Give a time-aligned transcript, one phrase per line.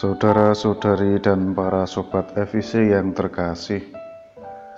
[0.00, 3.84] Saudara-saudari dan para sobat FIC yang terkasih,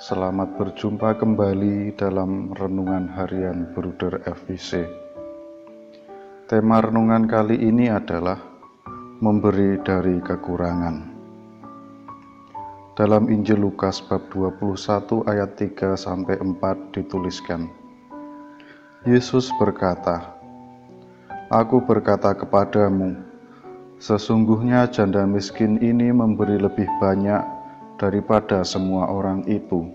[0.02, 4.82] selamat berjumpa kembali dalam renungan harian Bruder FIC.
[6.50, 8.34] Tema renungan kali ini adalah
[9.22, 10.96] memberi dari kekurangan.
[12.98, 17.70] Dalam Injil Lukas bab 21 ayat 3 sampai 4 dituliskan.
[19.06, 20.34] Yesus berkata,
[21.46, 23.31] Aku berkata kepadamu,
[24.02, 27.38] Sesungguhnya janda miskin ini memberi lebih banyak
[28.02, 29.94] daripada semua orang itu,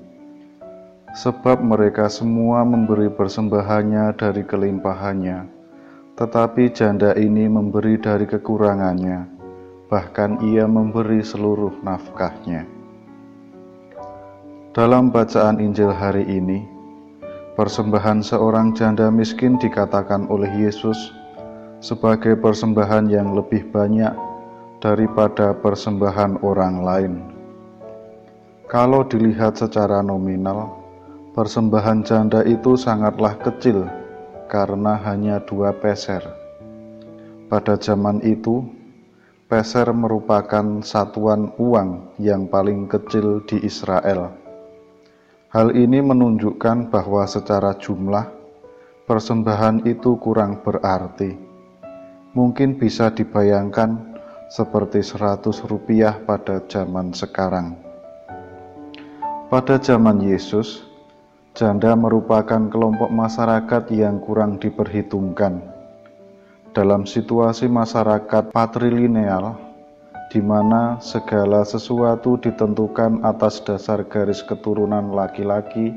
[1.12, 5.52] sebab mereka semua memberi persembahannya dari kelimpahannya,
[6.16, 9.28] tetapi janda ini memberi dari kekurangannya,
[9.92, 12.64] bahkan ia memberi seluruh nafkahnya.
[14.72, 16.64] Dalam bacaan Injil hari ini,
[17.60, 21.17] persembahan seorang janda miskin dikatakan oleh Yesus
[21.78, 24.10] sebagai persembahan yang lebih banyak
[24.82, 27.14] daripada persembahan orang lain.
[28.68, 30.74] Kalau dilihat secara nominal,
[31.38, 33.88] persembahan janda itu sangatlah kecil
[34.52, 36.26] karena hanya dua peser.
[37.48, 38.68] Pada zaman itu,
[39.48, 44.36] peser merupakan satuan uang yang paling kecil di Israel.
[45.48, 48.28] Hal ini menunjukkan bahwa secara jumlah,
[49.08, 51.47] persembahan itu kurang berarti
[52.38, 53.98] mungkin bisa dibayangkan
[54.54, 57.74] seperti 100 rupiah pada zaman sekarang.
[59.50, 60.86] Pada zaman Yesus,
[61.58, 65.66] janda merupakan kelompok masyarakat yang kurang diperhitungkan.
[66.78, 69.58] Dalam situasi masyarakat patrilineal,
[70.30, 75.90] di mana segala sesuatu ditentukan atas dasar garis keturunan laki-laki,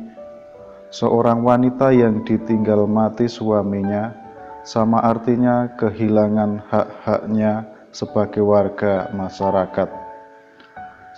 [0.88, 4.29] seorang wanita yang ditinggal mati suaminya
[4.70, 9.91] sama artinya kehilangan hak-haknya sebagai warga masyarakat.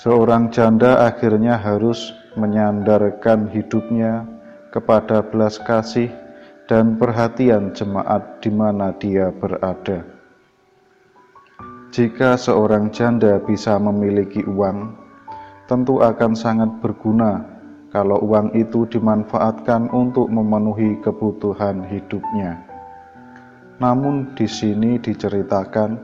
[0.01, 4.25] Seorang janda akhirnya harus menyandarkan hidupnya
[4.73, 6.09] kepada belas kasih
[6.65, 10.01] dan perhatian jemaat di mana dia berada.
[11.93, 14.97] Jika seorang janda bisa memiliki uang,
[15.69, 17.45] tentu akan sangat berguna
[17.93, 22.72] kalau uang itu dimanfaatkan untuk memenuhi kebutuhan hidupnya.
[23.83, 25.99] Namun di sini diceritakan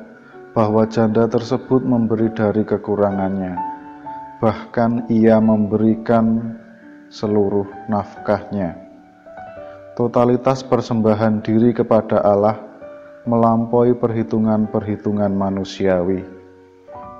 [0.50, 3.54] bahwa janda tersebut memberi dari kekurangannya.
[4.42, 6.58] Bahkan ia memberikan
[7.06, 8.74] seluruh nafkahnya.
[9.94, 12.58] Totalitas persembahan diri kepada Allah
[13.30, 16.26] melampaui perhitungan-perhitungan manusiawi.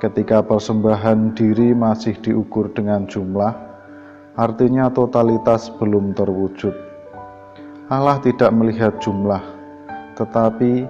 [0.03, 3.55] Ketika persembahan diri masih diukur dengan jumlah,
[4.35, 6.75] artinya totalitas belum terwujud.
[7.91, 9.58] Allah tidak melihat jumlah,
[10.19, 10.83] tetapi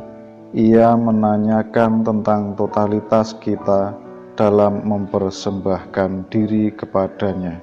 [0.57, 3.93] ia menanyakan tentang totalitas kita
[4.33, 7.61] dalam mempersembahkan diri kepadanya.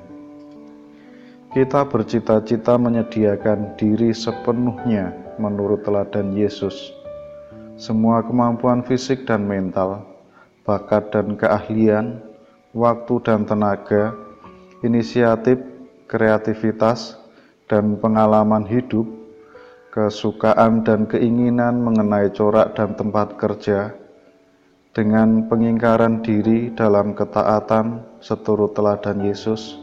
[1.49, 5.09] Kita bercita-cita menyediakan diri sepenuhnya
[5.41, 6.93] menurut teladan Yesus.
[7.79, 10.05] Semua kemampuan fisik dan mental,
[10.67, 12.21] bakat dan keahlian,
[12.75, 14.13] waktu dan tenaga,
[14.83, 15.57] inisiatif,
[16.11, 17.17] kreativitas,
[17.65, 19.24] dan pengalaman hidup
[19.95, 23.95] kesukaan dan keinginan mengenai corak dan tempat kerja,
[24.91, 29.79] dengan pengingkaran diri dalam ketaatan seturut teladan Yesus,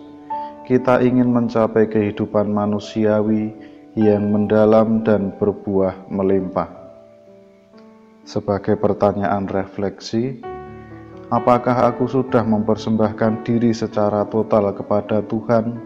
[0.68, 3.56] kita ingin mencapai kehidupan manusiawi
[3.96, 6.68] yang mendalam dan berbuah melimpah.
[8.28, 10.44] Sebagai pertanyaan refleksi,
[11.32, 15.80] apakah aku sudah mempersembahkan diri secara total kepada Tuhan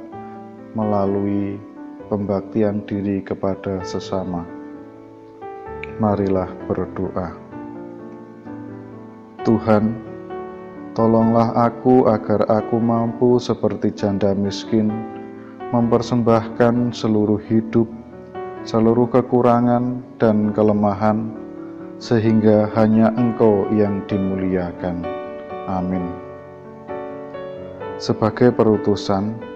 [0.74, 1.75] melalui
[2.06, 4.46] pembaktian diri kepada sesama.
[5.98, 7.34] Marilah berdoa.
[9.46, 9.94] Tuhan,
[10.98, 14.90] tolonglah aku agar aku mampu seperti janda miskin
[15.74, 17.90] mempersembahkan seluruh hidup,
[18.62, 21.30] seluruh kekurangan dan kelemahan,
[21.98, 25.02] sehingga hanya Engkau yang dimuliakan.
[25.66, 26.06] Amin.
[27.96, 29.55] Sebagai perutusan,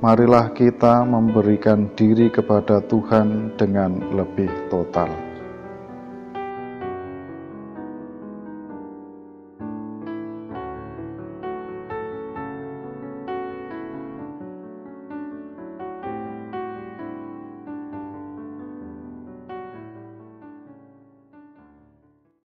[0.00, 5.29] marilah kita memberikan diri kepada Tuhan dengan lebih total.